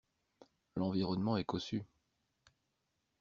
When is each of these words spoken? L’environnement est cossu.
L’environnement 0.77 1.37
est 1.37 1.43
cossu. 1.43 1.83